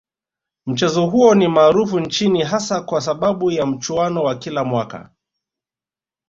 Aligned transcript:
Mchezo 0.65 1.05
huo 1.05 1.35
ni 1.35 1.47
maarufu 1.47 1.99
nchini 1.99 2.41
hasa 2.43 2.81
kwa 2.81 3.01
sababu 3.01 3.51
ya 3.51 3.65
mchuano 3.65 4.23
wa 4.23 4.35
kila 4.35 4.63
mwaka 4.63 5.09